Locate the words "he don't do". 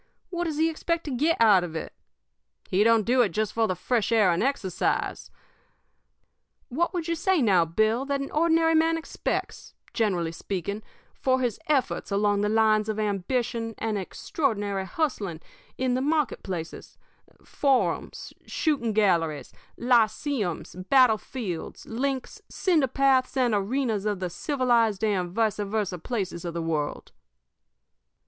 2.71-3.21